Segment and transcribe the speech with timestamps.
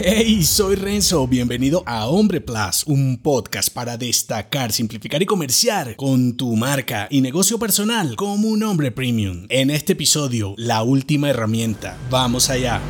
[0.00, 6.36] Hey, soy Renzo, bienvenido a Hombre Plus, un podcast para destacar, simplificar y comerciar con
[6.36, 9.46] tu marca y negocio personal como un hombre premium.
[9.48, 11.98] En este episodio, la última herramienta.
[12.10, 12.80] Vamos allá.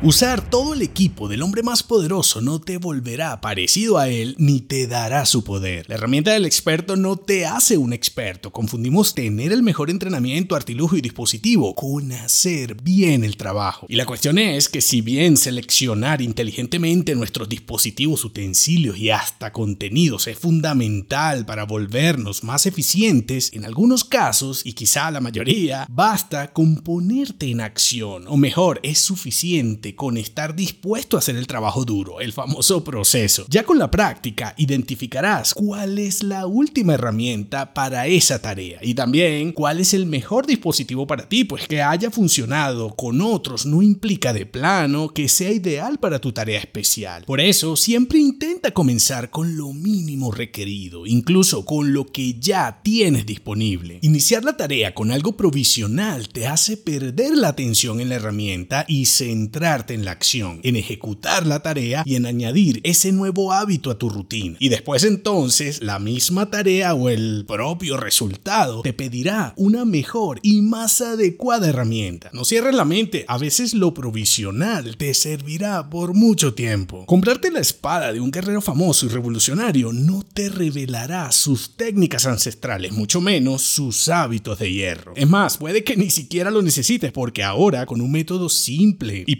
[0.00, 4.60] Usar todo el equipo del hombre más poderoso no te volverá parecido a él ni
[4.60, 5.88] te dará su poder.
[5.88, 8.52] La herramienta del experto no te hace un experto.
[8.52, 13.86] Confundimos tener el mejor entrenamiento, artilugio y dispositivo con hacer bien el trabajo.
[13.88, 20.28] Y la cuestión es que si bien seleccionar inteligentemente nuestros dispositivos, utensilios y hasta contenidos
[20.28, 26.76] es fundamental para volvernos más eficientes, en algunos casos, y quizá la mayoría, basta con
[26.76, 28.26] ponerte en acción.
[28.28, 33.46] O mejor, es suficiente con estar dispuesto a hacer el trabajo duro, el famoso proceso.
[33.48, 39.52] Ya con la práctica identificarás cuál es la última herramienta para esa tarea y también
[39.52, 44.32] cuál es el mejor dispositivo para ti, pues que haya funcionado con otros no implica
[44.32, 47.24] de plano que sea ideal para tu tarea especial.
[47.24, 53.26] Por eso, siempre intenta comenzar con lo mínimo requerido, incluso con lo que ya tienes
[53.26, 53.98] disponible.
[54.02, 59.06] Iniciar la tarea con algo provisional te hace perder la atención en la herramienta y
[59.06, 63.98] centrar en la acción, en ejecutar la tarea y en añadir ese nuevo hábito a
[63.98, 64.56] tu rutina.
[64.58, 70.62] Y después entonces la misma tarea o el propio resultado te pedirá una mejor y
[70.62, 72.30] más adecuada herramienta.
[72.32, 77.06] No cierres la mente, a veces lo provisional te servirá por mucho tiempo.
[77.06, 82.92] Comprarte la espada de un guerrero famoso y revolucionario no te revelará sus técnicas ancestrales,
[82.92, 85.12] mucho menos sus hábitos de hierro.
[85.16, 89.36] Es más, puede que ni siquiera lo necesites porque ahora con un método simple y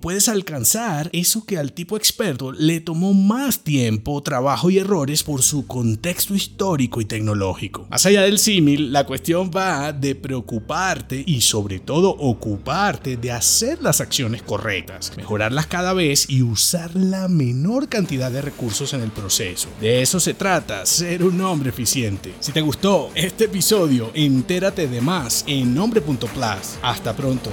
[0.00, 5.42] puedes alcanzar eso que al tipo experto le tomó más tiempo, trabajo y errores por
[5.42, 7.86] su contexto histórico y tecnológico.
[7.90, 13.82] Más allá del símil, la cuestión va de preocuparte y sobre todo ocuparte de hacer
[13.82, 19.10] las acciones correctas, mejorarlas cada vez y usar la menor cantidad de recursos en el
[19.10, 19.68] proceso.
[19.80, 22.34] De eso se trata, ser un hombre eficiente.
[22.40, 26.78] Si te gustó este episodio, entérate de más en nombre.plus.
[26.82, 27.50] Hasta pronto.